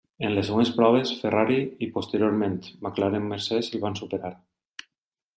[0.27, 1.57] En les següents proves Ferrari,
[1.87, 2.55] i, posteriorment
[2.87, 4.33] McLaren Mercès el van superar.